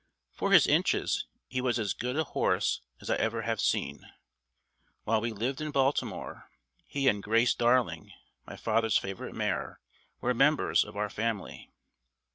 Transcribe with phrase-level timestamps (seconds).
[0.31, 4.11] For his inches, he was as good a horse as I ever have seen.
[5.03, 6.49] While we lived in Baltimore,
[6.87, 8.11] he and "Grace Darling,"
[8.47, 9.79] my father's favorite mare,
[10.19, 11.69] were members of our family.